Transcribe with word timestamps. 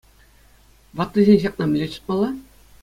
Ваттисен 1.01 1.39
ҫакна 1.45 1.65
мӗнле 1.73 1.87
чӑтмалла? 1.97 2.29